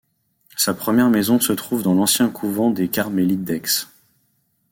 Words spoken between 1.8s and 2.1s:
dans